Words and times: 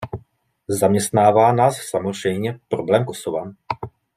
Zaměstnává 0.67 1.51
nás 1.53 1.77
samozřejmě 1.77 2.59
problém 2.67 3.05
Kosova. 3.05 3.51